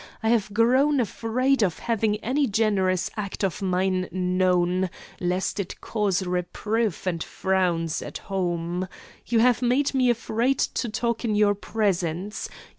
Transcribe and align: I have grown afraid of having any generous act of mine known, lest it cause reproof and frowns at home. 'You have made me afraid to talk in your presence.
I 0.23 0.29
have 0.29 0.51
grown 0.51 0.99
afraid 0.99 1.61
of 1.61 1.77
having 1.77 2.17
any 2.23 2.47
generous 2.47 3.11
act 3.17 3.43
of 3.43 3.61
mine 3.61 4.09
known, 4.11 4.89
lest 5.19 5.59
it 5.59 5.79
cause 5.79 6.23
reproof 6.25 7.05
and 7.05 7.23
frowns 7.23 8.01
at 8.01 8.17
home. 8.17 8.87
'You 9.27 9.41
have 9.41 9.61
made 9.61 9.93
me 9.93 10.09
afraid 10.09 10.57
to 10.57 10.89
talk 10.89 11.23
in 11.23 11.35
your 11.35 11.53
presence. 11.53 12.49